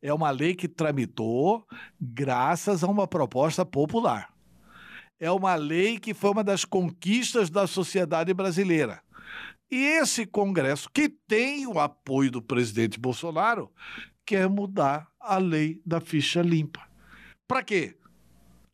É 0.00 0.14
uma 0.14 0.30
lei 0.30 0.54
que 0.54 0.68
tramitou 0.68 1.66
graças 2.00 2.84
a 2.84 2.86
uma 2.86 3.08
proposta 3.08 3.66
popular. 3.66 4.32
É 5.20 5.30
uma 5.30 5.56
lei 5.56 5.98
que 5.98 6.14
foi 6.14 6.30
uma 6.30 6.44
das 6.44 6.64
conquistas 6.64 7.50
da 7.50 7.66
sociedade 7.66 8.32
brasileira. 8.32 9.02
E 9.70 9.76
esse 9.76 10.24
Congresso, 10.24 10.88
que 10.92 11.08
tem 11.08 11.66
o 11.66 11.78
apoio 11.78 12.30
do 12.30 12.40
presidente 12.40 12.98
Bolsonaro, 12.98 13.70
quer 14.24 14.48
mudar 14.48 15.08
a 15.20 15.36
lei 15.38 15.82
da 15.84 16.00
ficha 16.00 16.40
limpa. 16.40 16.88
Para 17.46 17.62
quê? 17.62 17.96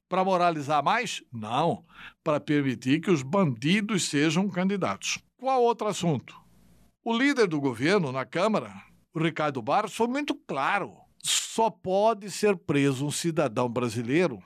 Para 0.08 0.24
moralizar 0.24 0.84
mais? 0.84 1.22
Não, 1.32 1.84
para 2.22 2.38
permitir 2.38 3.00
que 3.00 3.10
os 3.10 3.22
bandidos 3.22 4.04
sejam 4.04 4.48
candidatos. 4.48 5.18
Qual 5.38 5.62
outro 5.62 5.88
assunto? 5.88 6.38
O 7.02 7.16
líder 7.16 7.48
do 7.48 7.60
governo 7.60 8.12
na 8.12 8.24
Câmara, 8.24 8.72
o 9.14 9.18
Ricardo 9.18 9.62
Barros, 9.62 9.94
foi 9.94 10.06
muito 10.06 10.34
claro. 10.34 10.94
Só 11.22 11.70
pode 11.70 12.30
ser 12.30 12.56
preso 12.56 13.06
um 13.06 13.10
cidadão 13.10 13.68
brasileiro 13.68 14.42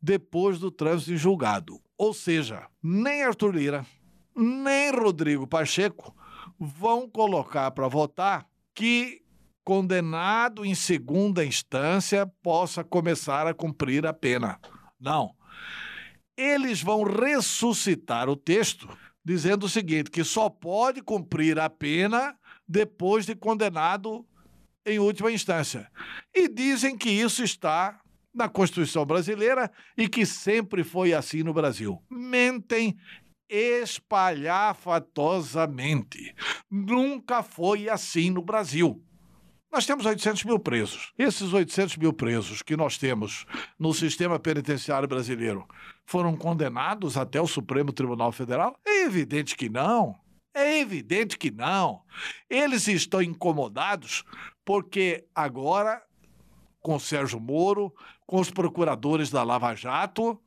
depois 0.00 0.58
do 0.58 0.70
trânsito 0.70 1.12
em 1.12 1.16
julgado. 1.16 1.80
Ou 1.96 2.14
seja, 2.14 2.66
nem 2.82 3.22
Arthur 3.22 3.54
Lira, 3.54 3.86
nem 4.34 4.90
Rodrigo 4.90 5.46
Pacheco 5.46 6.14
vão 6.58 7.08
colocar 7.08 7.70
para 7.70 7.88
votar 7.88 8.46
que 8.74 9.22
condenado 9.64 10.64
em 10.64 10.74
segunda 10.74 11.44
instância 11.44 12.26
possa 12.42 12.82
começar 12.82 13.46
a 13.46 13.54
cumprir 13.54 14.06
a 14.06 14.12
pena. 14.12 14.58
Não. 14.98 15.34
Eles 16.36 16.82
vão 16.82 17.02
ressuscitar 17.02 18.28
o 18.28 18.36
texto 18.36 18.88
dizendo 19.24 19.66
o 19.66 19.68
seguinte: 19.68 20.10
que 20.10 20.24
só 20.24 20.48
pode 20.48 21.02
cumprir 21.02 21.58
a 21.58 21.68
pena 21.68 22.34
depois 22.66 23.26
de 23.26 23.34
condenado 23.34 24.26
em 24.84 24.98
última 24.98 25.30
instância. 25.30 25.90
E 26.34 26.48
dizem 26.48 26.96
que 26.96 27.10
isso 27.10 27.42
está 27.42 28.00
na 28.34 28.48
Constituição 28.48 29.04
brasileira 29.04 29.70
e 29.96 30.08
que 30.08 30.24
sempre 30.24 30.84
foi 30.84 31.12
assim 31.12 31.42
no 31.42 31.52
Brasil. 31.52 32.00
Mentem 32.08 32.96
espalhafatosamente. 33.48 36.32
Nunca 36.70 37.42
foi 37.42 37.88
assim 37.88 38.30
no 38.30 38.42
Brasil. 38.42 39.02
Nós 39.72 39.86
temos 39.86 40.04
800 40.04 40.44
mil 40.44 40.58
presos. 40.58 41.12
Esses 41.16 41.52
800 41.52 41.96
mil 41.96 42.12
presos 42.12 42.60
que 42.60 42.76
nós 42.76 42.98
temos 42.98 43.46
no 43.78 43.94
sistema 43.94 44.36
penitenciário 44.38 45.08
brasileiro 45.08 45.66
foram 46.04 46.36
condenados 46.36 47.16
até 47.16 47.40
o 47.40 47.46
Supremo 47.46 47.92
Tribunal 47.92 48.32
Federal? 48.32 48.76
É 48.84 49.04
evidente 49.04 49.56
que 49.56 49.68
não. 49.68 50.18
É 50.52 50.80
evidente 50.80 51.38
que 51.38 51.52
não. 51.52 52.02
Eles 52.48 52.88
estão 52.88 53.22
incomodados 53.22 54.24
porque 54.64 55.24
agora, 55.32 56.02
com 56.80 56.98
Sérgio 56.98 57.40
Moro, 57.40 57.94
com 58.26 58.40
os 58.40 58.50
procuradores 58.50 59.30
da 59.30 59.42
Lava 59.42 59.74
Jato, 59.74 60.40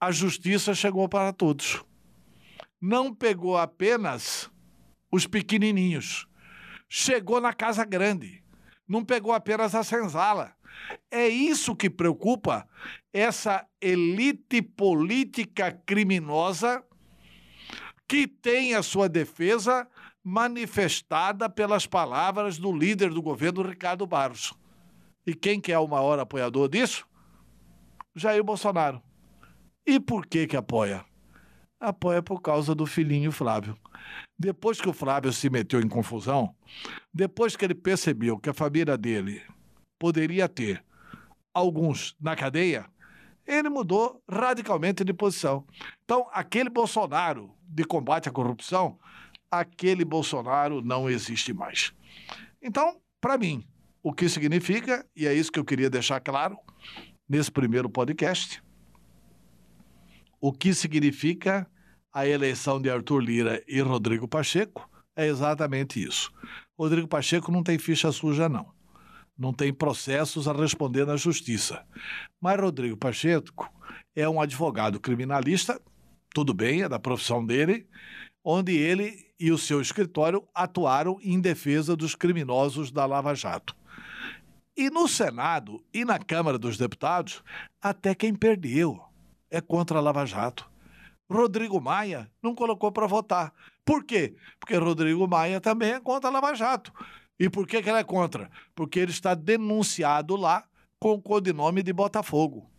a 0.00 0.10
justiça 0.10 0.74
chegou 0.74 1.08
para 1.08 1.32
todos. 1.32 1.84
Não 2.80 3.14
pegou 3.14 3.56
apenas 3.56 4.50
os 5.10 5.26
pequenininhos 5.26 6.26
chegou 6.94 7.40
na 7.40 7.54
Casa 7.54 7.86
Grande. 7.86 8.44
Não 8.86 9.02
pegou 9.02 9.32
apenas 9.32 9.74
a 9.74 9.82
senzala. 9.82 10.54
É 11.10 11.26
isso 11.26 11.74
que 11.74 11.88
preocupa 11.88 12.68
essa 13.10 13.66
elite 13.80 14.60
política 14.60 15.72
criminosa 15.86 16.84
que 18.06 18.28
tem 18.28 18.74
a 18.74 18.82
sua 18.82 19.08
defesa 19.08 19.88
manifestada 20.22 21.48
pelas 21.48 21.86
palavras 21.86 22.58
do 22.58 22.70
líder 22.70 23.08
do 23.08 23.22
governo, 23.22 23.62
Ricardo 23.62 24.06
Barros. 24.06 24.52
E 25.26 25.34
quem 25.34 25.60
que 25.60 25.72
é 25.72 25.78
o 25.78 25.88
maior 25.88 26.18
apoiador 26.18 26.68
disso? 26.68 27.06
Jair 28.14 28.42
Bolsonaro. 28.42 29.00
E 29.86 29.98
por 29.98 30.26
que 30.26 30.46
que 30.46 30.56
apoia? 30.56 31.04
Apoia 31.80 32.22
por 32.22 32.40
causa 32.40 32.74
do 32.74 32.86
filhinho 32.86 33.32
Flávio. 33.32 33.76
Depois 34.38 34.80
que 34.80 34.88
o 34.88 34.92
Flávio 34.92 35.32
se 35.32 35.48
meteu 35.48 35.80
em 35.80 35.88
confusão, 35.88 36.54
depois 37.12 37.56
que 37.56 37.64
ele 37.64 37.74
percebeu 37.74 38.38
que 38.38 38.50
a 38.50 38.54
família 38.54 38.96
dele 38.96 39.42
poderia 39.98 40.48
ter 40.48 40.84
alguns 41.54 42.16
na 42.20 42.34
cadeia, 42.34 42.86
ele 43.46 43.68
mudou 43.68 44.22
radicalmente 44.28 45.04
de 45.04 45.12
posição. 45.12 45.66
Então, 46.04 46.28
aquele 46.32 46.70
Bolsonaro 46.70 47.54
de 47.62 47.84
combate 47.84 48.28
à 48.28 48.32
corrupção, 48.32 48.98
aquele 49.50 50.04
Bolsonaro 50.04 50.80
não 50.82 51.08
existe 51.08 51.52
mais. 51.52 51.92
Então, 52.60 53.00
para 53.20 53.36
mim, 53.36 53.64
o 54.02 54.12
que 54.12 54.28
significa, 54.28 55.06
e 55.14 55.26
é 55.26 55.34
isso 55.34 55.52
que 55.52 55.58
eu 55.58 55.64
queria 55.64 55.88
deixar 55.88 56.20
claro 56.20 56.56
nesse 57.28 57.50
primeiro 57.50 57.88
podcast, 57.88 58.62
o 60.40 60.52
que 60.52 60.74
significa 60.74 61.66
a 62.12 62.26
eleição 62.26 62.82
de 62.82 62.90
Arthur 62.90 63.20
Lira 63.20 63.62
e 63.66 63.80
Rodrigo 63.80 64.26
Pacheco 64.26 64.90
é 65.14 65.26
exatamente 65.26 66.02
isso. 66.02 66.32
Rodrigo 66.76 67.06
Pacheco 67.06 67.52
não 67.52 67.62
tem 67.62 67.78
ficha 67.78 68.10
suja, 68.10 68.48
não. 68.48 68.66
Não 69.38 69.52
tem 69.52 69.72
processos 69.72 70.48
a 70.48 70.52
responder 70.52 71.06
na 71.06 71.16
justiça. 71.16 71.84
Mas 72.40 72.60
Rodrigo 72.60 72.96
Pacheco 72.96 73.70
é 74.14 74.28
um 74.28 74.40
advogado 74.40 75.00
criminalista, 75.00 75.80
tudo 76.34 76.52
bem, 76.52 76.82
é 76.82 76.88
da 76.88 76.98
profissão 76.98 77.44
dele, 77.44 77.86
onde 78.44 78.76
ele 78.76 79.26
e 79.38 79.50
o 79.50 79.58
seu 79.58 79.80
escritório 79.80 80.46
atuaram 80.54 81.18
em 81.22 81.40
defesa 81.40 81.96
dos 81.96 82.14
criminosos 82.14 82.90
da 82.90 83.06
Lava 83.06 83.34
Jato. 83.34 83.76
E 84.76 84.88
no 84.88 85.06
Senado 85.06 85.84
e 85.92 86.04
na 86.04 86.18
Câmara 86.18 86.58
dos 86.58 86.78
Deputados, 86.78 87.42
até 87.80 88.14
quem 88.14 88.34
perdeu 88.34 89.02
é 89.50 89.60
contra 89.60 89.98
a 89.98 90.00
Lava 90.00 90.24
Jato. 90.24 90.70
Rodrigo 91.30 91.80
Maia 91.80 92.30
não 92.42 92.54
colocou 92.54 92.90
para 92.90 93.06
votar. 93.06 93.52
Por 93.84 94.04
quê? 94.04 94.34
Porque 94.58 94.76
Rodrigo 94.76 95.26
Maia 95.28 95.60
também 95.60 95.92
é 95.92 96.00
contra 96.00 96.30
a 96.30 96.32
Lava 96.32 96.54
Jato. 96.54 96.92
E 97.38 97.50
por 97.50 97.66
que, 97.66 97.82
que 97.82 97.88
ele 97.88 97.98
é 97.98 98.04
contra? 98.04 98.50
Porque 98.74 98.98
ele 98.98 99.10
está 99.10 99.34
denunciado 99.34 100.36
lá 100.36 100.64
com 100.98 101.12
o 101.12 101.20
codinome 101.20 101.82
de 101.82 101.92
Botafogo. 101.92 102.70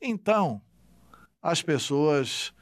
Então, 0.00 0.60
as 1.40 1.62
pessoas 1.62 2.52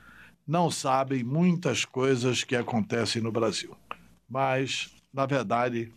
não 0.46 0.70
sabem 0.70 1.24
muitas 1.24 1.84
coisas 1.84 2.44
que 2.44 2.54
acontecem 2.54 3.22
no 3.22 3.32
Brasil. 3.32 3.76
Mas, 4.28 4.94
na 5.12 5.24
verdade, 5.24 5.92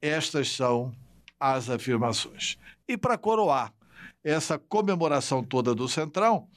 estas 0.00 0.50
são 0.50 0.94
as 1.38 1.68
afirmações. 1.70 2.58
E 2.88 2.96
para 2.96 3.18
coroar 3.18 3.72
essa 4.22 4.58
comemoração 4.58 5.42
toda 5.42 5.74
do 5.74 5.88
Centrão, 5.88 6.48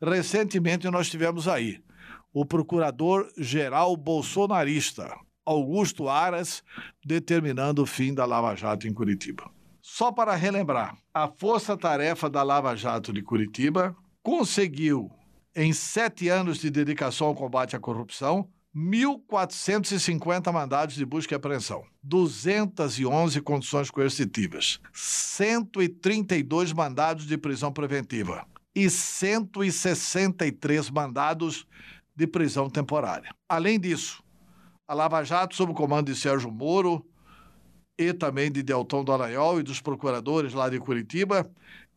recentemente 0.00 0.88
nós 0.90 1.10
tivemos 1.10 1.46
aí 1.46 1.82
o 2.32 2.46
procurador-geral 2.46 3.96
bolsonarista, 3.96 5.14
Augusto 5.44 6.08
Aras, 6.08 6.62
determinando 7.04 7.82
o 7.82 7.86
fim 7.86 8.14
da 8.14 8.24
Lava 8.24 8.54
Jato 8.54 8.88
em 8.88 8.94
Curitiba. 8.94 9.50
Só 9.82 10.12
para 10.12 10.34
relembrar, 10.34 10.96
a 11.12 11.28
Força 11.28 11.76
Tarefa 11.76 12.30
da 12.30 12.42
Lava 12.42 12.74
Jato 12.76 13.12
de 13.12 13.20
Curitiba 13.20 13.94
conseguiu, 14.22 15.10
em 15.54 15.72
sete 15.72 16.28
anos 16.28 16.58
de 16.58 16.70
dedicação 16.70 17.26
ao 17.26 17.34
combate 17.34 17.76
à 17.76 17.80
corrupção, 17.80 18.48
1.450 18.74 20.50
mandados 20.52 20.94
de 20.94 21.04
busca 21.04 21.34
e 21.34 21.36
apreensão, 21.36 21.84
211 22.02 23.38
condições 23.42 23.90
coercitivas, 23.90 24.80
132 24.92 26.72
mandados 26.72 27.26
de 27.26 27.36
prisão 27.36 27.70
preventiva. 27.70 28.46
E 28.74 28.88
163 28.88 30.88
mandados 30.88 31.66
de 32.16 32.26
prisão 32.26 32.70
temporária. 32.70 33.28
Além 33.46 33.78
disso, 33.78 34.24
a 34.88 34.94
Lava 34.94 35.22
Jato, 35.22 35.54
sob 35.54 35.72
o 35.72 35.74
comando 35.74 36.10
de 36.10 36.18
Sérgio 36.18 36.50
Moro 36.50 37.06
e 37.98 38.14
também 38.14 38.50
de 38.50 38.62
Delton 38.62 39.04
Dallagnol 39.04 39.60
e 39.60 39.62
dos 39.62 39.82
procuradores 39.82 40.54
lá 40.54 40.70
de 40.70 40.78
Curitiba, 40.78 41.46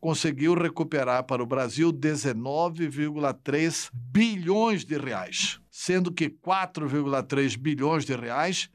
conseguiu 0.06 0.54
recuperar 0.54 1.24
para 1.24 1.42
o 1.42 1.48
Brasil 1.48 1.92
19,3 1.92 3.90
bilhões 3.92 4.86
de 4.86 5.00
reais, 5.00 5.60
sendo 5.72 6.12
que 6.12 6.30
4,3 6.30 7.58
bilhões 7.58 8.06
de 8.06 8.16
reais 8.16 8.70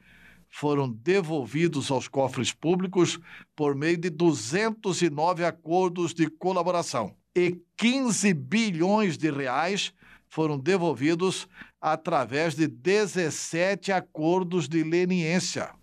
foram 0.49 0.91
devolvidos 0.91 1.89
aos 1.89 2.09
cofres 2.09 2.51
públicos 2.51 3.17
por 3.55 3.73
meio 3.75 3.95
de 3.95 4.09
209 4.09 5.45
acordos 5.45 6.13
de 6.13 6.29
colaboração 6.29 7.15
e 7.33 7.61
15 7.77 8.33
bilhões 8.33 9.17
de 9.17 9.31
reais 9.31 9.93
foram 10.27 10.59
devolvidos 10.59 11.47
através 11.79 12.55
de 12.55 12.67
17 12.67 13.93
acordos 13.93 14.67
de 14.67 14.83
leniência. 14.83 15.73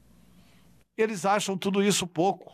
Eles 0.94 1.24
acham 1.24 1.56
tudo 1.56 1.82
isso 1.82 2.06
pouco. 2.06 2.52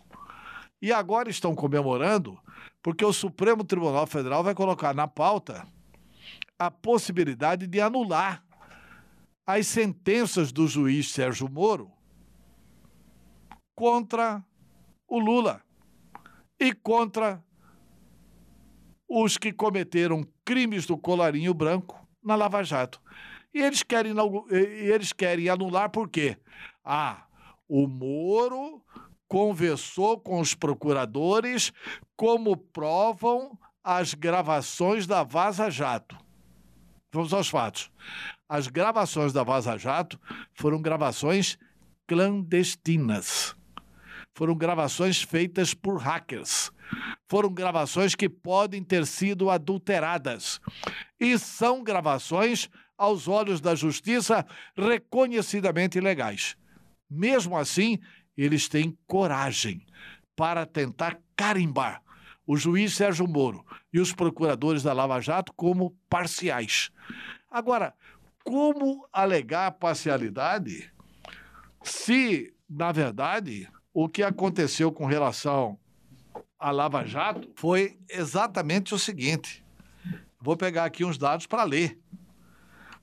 E 0.81 0.93
agora 0.93 1.29
estão 1.29 1.57
comemorando 1.57 2.39
porque 2.85 3.03
o 3.03 3.15
Supremo 3.15 3.65
Tribunal 3.65 4.07
Federal 4.07 4.45
vai 4.45 4.55
colocar 4.55 4.95
na 4.95 5.09
pauta 5.09 5.67
a 6.59 6.71
possibilidade 6.71 7.67
de 7.67 7.81
anular 7.81 8.45
as 9.47 9.67
sentenças 9.67 10.53
do 10.53 10.69
juiz 10.69 11.11
Sérgio 11.11 11.49
Moro 11.49 11.91
contra 13.75 14.45
o 15.09 15.19
Lula 15.19 15.63
e 16.61 16.75
contra 16.75 17.43
os 19.09 19.39
que 19.39 19.51
cometeram 19.51 20.23
crimes 20.45 20.85
do 20.85 20.99
colarinho 20.99 21.55
branco 21.55 22.07
na 22.23 22.37
Lava 22.37 22.63
Jato. 22.63 23.01
E 23.55 23.63
eles 23.63 23.83
querem, 23.83 24.13
eles 24.51 25.11
querem 25.11 25.49
anular 25.49 25.89
por 25.89 26.07
quê? 26.07 26.37
Ah, 26.85 27.27
o 27.67 27.87
Moro 27.87 28.85
conversou 29.35 30.17
com 30.17 30.39
os 30.39 30.55
procuradores, 30.55 31.73
como 32.17 32.57
provam 32.57 33.59
as 33.83 34.15
gravações 34.15 35.09
da 35.09 35.25
Vaza 35.25 35.69
Jato. 35.69 36.17
Vamos 37.13 37.35
aos 37.35 37.49
fatos. 37.49 37.91
As 38.49 38.69
gravações 38.69 39.33
da 39.33 39.43
Vaza 39.43 39.77
Jato 39.77 40.21
foram 40.53 40.81
gravações 40.81 41.59
clandestinas. 42.07 43.57
Foram 44.37 44.55
gravações 44.55 45.21
feitas 45.21 45.75
por 45.75 45.97
hackers. 45.97 46.71
Foram 47.29 47.53
gravações 47.53 48.15
que 48.15 48.29
podem 48.29 48.85
ter 48.85 49.05
sido 49.05 49.51
adulteradas. 49.51 50.61
E 51.19 51.37
são 51.41 51.83
gravações, 51.83 52.71
aos 52.97 53.27
olhos 53.27 53.61
da 53.61 53.75
justiça, 53.75 54.47
reconhecidamente 54.77 55.99
ilegais. 55.99 56.57
Mesmo 57.11 57.57
assim, 57.57 57.99
eles 58.37 58.69
têm 58.69 58.97
coragem 59.07 59.87
para 60.37 60.67
tentar 60.67 61.19
carimbar 61.37 62.03
o 62.47 62.57
juiz 62.57 62.95
Sérgio 62.95 63.27
Moro 63.27 63.65
e 63.93 64.01
os 64.01 64.13
procuradores 64.13 64.83
da 64.83 64.93
Lava 64.93 65.21
Jato 65.21 65.53
como 65.55 65.97
parciais. 66.09 66.91
Agora, 67.51 67.95
como 68.45 69.07
alegar 69.13 69.71
parcialidade 69.73 70.93
se, 71.83 72.55
na 72.69 72.93
verdade, 72.93 73.69
o 73.93 74.09
que 74.09 74.23
aconteceu 74.23 74.91
com 74.91 75.07
relação 75.07 75.79
à 76.59 76.71
Lava 76.71 77.05
Jato 77.05 77.51
foi 77.55 77.99
exatamente 78.09 78.95
o 78.95 78.99
seguinte? 78.99 79.65
Vou 80.41 80.57
pegar 80.57 80.85
aqui 80.85 81.05
uns 81.05 81.17
dados 81.17 81.47
para 81.47 81.65
ler. 81.65 81.99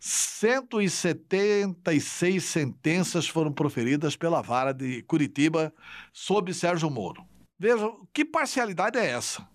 176 0.04 2.44
sentenças 2.44 3.28
foram 3.28 3.54
proferidas 3.54 4.16
pela 4.16 4.42
vara 4.42 4.74
de 4.74 5.04
Curitiba 5.04 5.72
sob 6.12 6.52
Sérgio 6.56 6.90
Moro. 6.90 7.24
Vejam, 7.60 8.08
que 8.12 8.26
parcialidade 8.26 8.98
é 8.98 9.06
essa? 9.06 9.48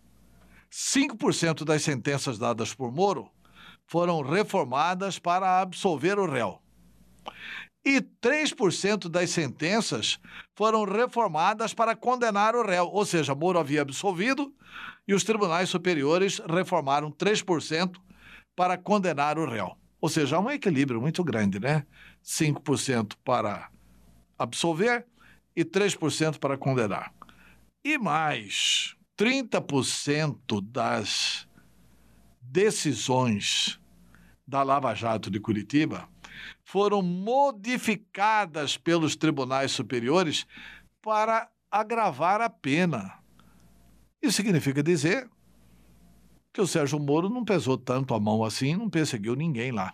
5% 0.71 1.65
das 1.65 1.83
sentenças 1.83 2.39
dadas 2.39 2.73
por 2.73 2.93
Moro 2.93 3.29
foram 3.89 4.23
reformadas 4.23 5.19
para 5.19 5.61
absolver 5.61 6.17
o 6.17 6.31
réu. 6.31 6.63
E 7.85 8.01
3% 8.01 9.09
das 9.09 9.31
sentenças 9.31 10.21
foram 10.55 10.85
reformadas 10.85 11.75
para 11.75 11.97
condenar 11.97 12.55
o 12.55 12.65
réu, 12.65 12.87
ou 12.87 13.05
seja, 13.05 13.35
Moro 13.35 13.59
havia 13.59 13.83
absolvido 13.83 14.55
e 15.09 15.15
os 15.15 15.25
tribunais 15.25 15.69
superiores 15.69 16.41
reformaram 16.49 17.11
3% 17.11 17.97
para 18.55 18.79
condenar 18.79 19.41
o 19.41 19.51
réu. 19.51 19.77
Ou 20.07 20.11
seja, 20.11 20.37
há 20.37 20.39
um 20.39 20.49
equilíbrio 20.49 21.01
muito 21.01 21.25
grande, 21.25 21.59
né? 21.59 21.85
5% 22.25 23.17
para 23.25 23.69
absolver 24.39 25.05
e 25.57 25.65
3% 25.65 26.39
para 26.39 26.57
condenar. 26.57 27.13
E 27.85 27.99
mais, 27.99 28.95
30% 29.19 30.61
das 30.63 31.49
decisões 32.41 33.81
da 34.47 34.63
Lava 34.63 34.95
Jato 34.95 35.29
de 35.29 35.41
Curitiba 35.41 36.09
foram 36.63 37.03
modificadas 37.03 38.77
pelos 38.77 39.17
tribunais 39.17 39.73
superiores 39.73 40.47
para 41.03 41.51
agravar 41.69 42.41
a 42.41 42.49
pena. 42.49 43.19
Isso 44.23 44.37
significa 44.37 44.85
dizer 44.85 45.29
que 46.57 46.61
o 46.63 46.67
Sérgio 46.67 46.99
Moro 46.99 47.29
não 47.29 47.45
pesou 47.45 47.77
tanto 47.77 48.15
a 48.15 48.19
mão 48.19 48.43
assim, 48.43 48.75
não 48.75 48.89
perseguiu 48.89 49.37
ninguém 49.37 49.71
lá. 49.71 49.93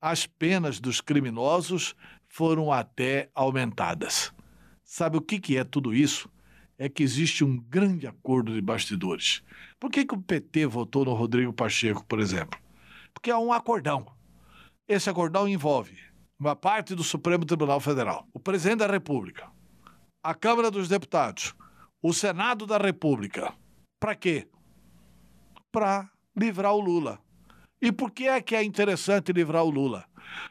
As 0.00 0.26
penas 0.26 0.80
dos 0.80 1.00
criminosos 1.00 1.94
foram 2.28 2.72
até 2.72 3.30
aumentadas. 3.32 4.34
Sabe 4.82 5.18
o 5.18 5.20
que, 5.20 5.38
que 5.38 5.56
é 5.56 5.62
tudo 5.62 5.94
isso? 5.94 6.28
É 6.76 6.88
que 6.88 7.04
existe 7.04 7.44
um 7.44 7.56
grande 7.56 8.08
acordo 8.08 8.52
de 8.52 8.60
bastidores. 8.60 9.40
Por 9.78 9.88
que, 9.88 10.04
que 10.04 10.14
o 10.14 10.20
PT 10.20 10.66
votou 10.66 11.04
no 11.04 11.14
Rodrigo 11.14 11.52
Pacheco, 11.52 12.04
por 12.06 12.18
exemplo? 12.18 12.58
Porque 13.14 13.30
há 13.30 13.38
um 13.38 13.52
acordão. 13.52 14.04
Esse 14.88 15.08
acordão 15.08 15.48
envolve 15.48 15.96
uma 16.40 16.56
parte 16.56 16.92
do 16.92 17.04
Supremo 17.04 17.44
Tribunal 17.44 17.78
Federal, 17.78 18.26
o 18.34 18.40
presidente 18.40 18.80
da 18.80 18.88
República, 18.88 19.48
a 20.24 20.34
Câmara 20.34 20.72
dos 20.72 20.88
Deputados, 20.88 21.54
o 22.02 22.12
Senado 22.12 22.66
da 22.66 22.78
República. 22.78 23.54
Para 24.00 24.16
quê? 24.16 24.48
Para 25.72 26.08
livrar 26.36 26.74
o 26.74 26.80
Lula. 26.80 27.18
E 27.80 27.90
por 27.90 28.12
que 28.12 28.28
é 28.28 28.40
que 28.40 28.54
é 28.54 28.62
interessante 28.62 29.32
livrar 29.32 29.64
o 29.64 29.70
Lula? 29.70 30.04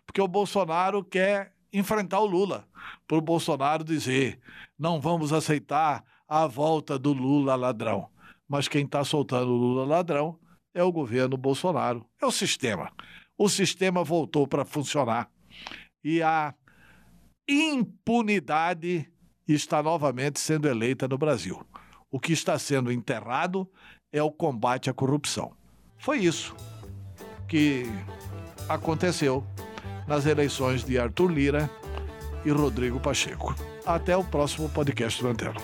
Porque 0.05 0.21
o 0.21 0.27
Bolsonaro 0.27 1.03
quer 1.03 1.53
enfrentar 1.71 2.19
o 2.19 2.25
Lula. 2.25 2.67
Para 3.07 3.17
o 3.17 3.21
Bolsonaro 3.21 3.83
dizer: 3.83 4.39
não 4.77 4.99
vamos 4.99 5.31
aceitar 5.31 6.03
a 6.27 6.47
volta 6.47 6.99
do 6.99 7.13
Lula 7.13 7.55
ladrão. 7.55 8.09
Mas 8.47 8.67
quem 8.67 8.83
está 8.83 9.03
soltando 9.05 9.51
o 9.51 9.57
Lula 9.57 9.85
ladrão 9.85 10.37
é 10.73 10.83
o 10.83 10.91
governo 10.91 11.37
Bolsonaro, 11.37 12.05
é 12.21 12.25
o 12.25 12.31
sistema. 12.31 12.91
O 13.37 13.47
sistema 13.47 14.03
voltou 14.03 14.47
para 14.47 14.65
funcionar. 14.65 15.29
e 16.03 16.21
a 16.21 16.53
impunidade 17.47 19.11
está 19.47 19.83
novamente 19.83 20.39
sendo 20.39 20.67
eleita 20.67 21.07
no 21.07 21.17
Brasil. 21.17 21.65
O 22.09 22.19
que 22.19 22.33
está 22.33 22.57
sendo 22.57 22.91
enterrado 22.91 23.69
é 24.11 24.21
o 24.21 24.31
combate 24.31 24.89
à 24.89 24.93
corrupção. 24.93 25.51
Foi 25.97 26.19
isso 26.19 26.55
que 27.47 27.85
aconteceu 28.67 29.43
nas 30.07 30.25
eleições 30.25 30.83
de 30.83 30.97
Arthur 30.97 31.31
Lira 31.31 31.69
e 32.43 32.49
Rodrigo 32.49 32.99
Pacheco. 32.99 33.55
Até 33.85 34.15
o 34.15 34.23
próximo 34.23 34.69
podcast 34.69 35.21
do 35.21 35.29
Antero. 35.29 35.59